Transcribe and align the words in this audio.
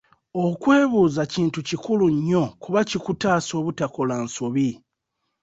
Okwebuuza 0.45 1.21
kintu 1.33 1.59
kikulu 1.69 2.05
nnyo 2.15 2.43
kuba 2.63 2.79
kikutaasa 2.89 3.51
obutakola 3.59 4.15
nsobi. 4.25 4.69